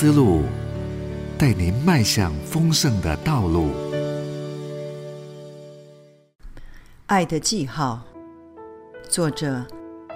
[0.00, 0.44] 思路，
[1.36, 3.68] 带您迈向丰盛的道路。
[7.04, 8.00] 爱的记号，
[9.10, 9.62] 作者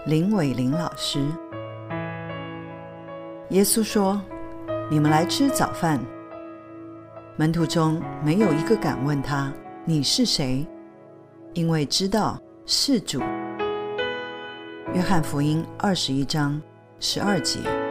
[0.06, 1.20] 林伟玲老师。
[3.50, 4.18] 耶稣说
[4.90, 6.00] ：“你们来吃早饭。”
[7.36, 9.52] 门徒中没有一个敢问他
[9.84, 10.66] ：“你是谁？”
[11.52, 13.20] 因为知道是主。
[14.94, 16.58] 约翰福音二十一章
[17.00, 17.83] 十二节。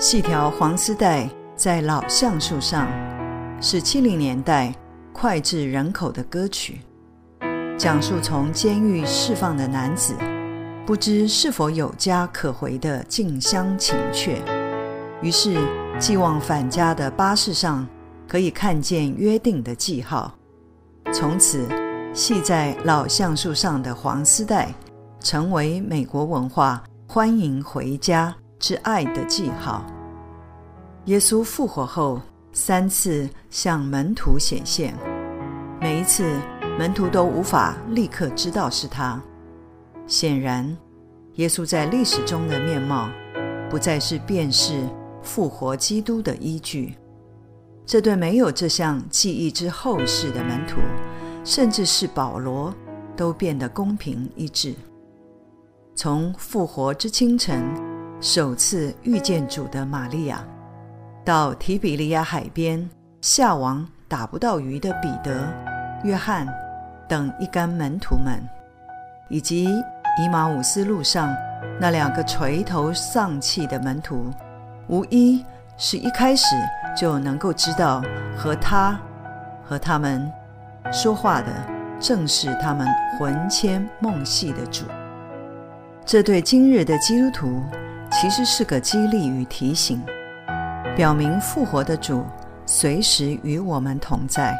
[0.00, 2.88] 细条黄丝带在老橡树上，
[3.60, 4.72] 是七零年代
[5.12, 6.80] 脍炙人口的歌曲，
[7.76, 10.14] 讲述从监狱释放的男子
[10.86, 14.40] 不知是否有家可回的近乡情怯，
[15.20, 15.58] 于是
[15.98, 17.84] 寄望返家的巴士上
[18.28, 20.32] 可以看见约定的记号。
[21.12, 21.66] 从此，
[22.14, 24.72] 系在老橡树上的黄丝带
[25.18, 28.32] 成为美国文化欢迎回家。
[28.58, 29.84] 之爱的记号。
[31.04, 32.20] 耶稣复活后
[32.52, 34.94] 三次向门徒显现，
[35.80, 36.38] 每一次
[36.78, 39.20] 门徒都无法立刻知道是他。
[40.06, 40.76] 显然，
[41.34, 43.08] 耶稣在历史中的面貌
[43.70, 44.82] 不再是辨识
[45.22, 46.94] 复活基督的依据。
[47.86, 50.80] 这对没有这项记忆之后世的门徒，
[51.42, 52.74] 甚至是保罗，
[53.16, 54.74] 都变得公平一致。
[55.94, 57.64] 从复活之清晨，
[58.20, 60.44] 首次遇见主的玛利亚，
[61.24, 62.88] 到提比利亚海边
[63.20, 65.46] 下网打不到鱼的彼得、
[66.02, 66.44] 约翰
[67.08, 68.42] 等一干门徒们，
[69.28, 69.66] 以及
[70.20, 71.32] 以马忤斯路上
[71.80, 74.32] 那两个垂头丧气的门徒，
[74.88, 75.44] 无一
[75.76, 76.56] 是一开始
[76.96, 78.02] 就能够知道
[78.36, 78.98] 和他
[79.64, 80.28] 和他们
[80.90, 81.46] 说话的
[82.00, 82.84] 正是他们
[83.16, 84.86] 魂牵梦系的主。
[86.04, 87.62] 这对今日的基督徒
[88.10, 90.02] 其实是个激励与提醒，
[90.96, 92.24] 表明复活的主
[92.66, 94.56] 随时与我们同在。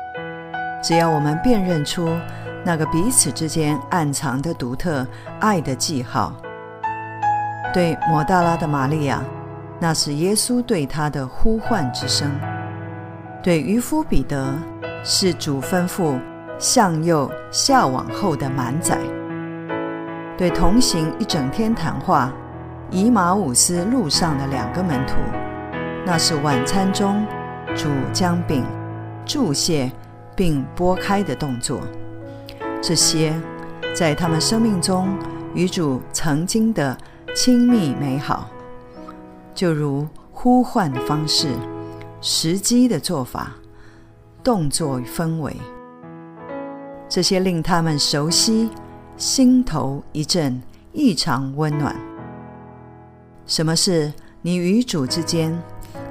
[0.83, 2.09] 只要我们辨认出
[2.65, 5.07] 那个彼此之间暗藏的独特
[5.41, 6.33] 爱的记号。
[7.73, 9.23] 对抹大拉的玛利亚，
[9.81, 12.29] 那是耶稣对她的呼唤之声；
[13.43, 14.55] 对渔夫彼得，
[15.03, 16.19] 是主吩咐
[16.59, 18.99] 向右下往后的满载。
[20.37, 22.33] 对同行一整天谈话，
[22.91, 25.15] 以马忤斯路上的两个门徒，
[26.07, 27.27] 那是晚餐中
[27.77, 28.65] 主将饼
[29.27, 29.93] 注谢
[30.35, 31.81] 并拨开的动作。
[32.81, 33.39] 这些
[33.95, 35.09] 在他们生命中
[35.55, 36.97] 与主曾经的
[37.35, 38.49] 亲密美好，
[39.55, 41.49] 就如呼唤的方式、
[42.21, 43.53] 时机的做法、
[44.43, 45.55] 动作与氛围，
[47.09, 48.71] 这些令他们熟悉。
[49.17, 50.63] 心头一震，
[50.93, 51.93] 异常温暖。
[53.49, 55.59] 什么是你与主之间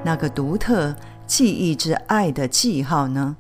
[0.04, 0.94] 那个独特
[1.28, 3.38] 记忆之爱的记号呢？